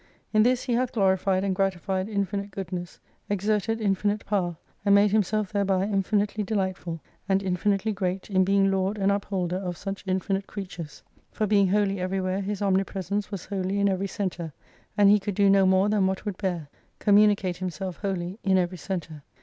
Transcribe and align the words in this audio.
In 0.33 0.41
this 0.41 0.63
He 0.63 0.73
hath 0.73 0.93
glorified 0.93 1.43
and 1.43 1.53
gratified 1.53 2.09
infinite 2.09 2.49
goodness; 2.49 2.99
exerted 3.29 3.79
infinite 3.79 4.25
power: 4.25 4.57
and 4.83 4.95
made 4.95 5.11
Himself 5.11 5.51
thereby 5.53 5.83
infinitely 5.83 6.43
delightful, 6.43 6.99
and 7.29 7.43
infinitely 7.43 7.91
great, 7.91 8.27
in 8.27 8.43
being 8.43 8.71
Lord 8.71 8.97
and 8.97 9.11
Upholder 9.11 9.57
of 9.57 9.77
such 9.77 10.03
infinite 10.07 10.47
creatures. 10.47 11.03
For 11.31 11.45
being 11.45 11.67
wholly 11.67 11.99
everywhere. 11.99 12.41
His 12.41 12.63
omni 12.63 12.83
presence 12.83 13.29
was 13.29 13.45
wholly 13.45 13.77
in 13.79 13.87
every 13.87 14.07
centre: 14.07 14.53
and 14.97 15.07
He 15.07 15.19
could 15.19 15.35
do 15.35 15.51
no 15.51 15.67
more 15.67 15.87
than 15.87 16.07
that 16.07 16.25
would 16.25 16.37
bear: 16.39 16.67
Communicate 16.97 17.57
Himself 17.57 17.97
wholly 17.97 18.39
in 18.43 18.57
every 18.57 18.77
centre. 18.79 19.21